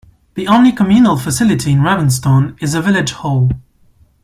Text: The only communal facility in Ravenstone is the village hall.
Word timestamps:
The 0.33 0.47
only 0.47 0.71
communal 0.71 1.15
facility 1.15 1.71
in 1.73 1.81
Ravenstone 1.83 2.57
is 2.59 2.71
the 2.73 2.81
village 2.81 3.11
hall. 3.11 3.51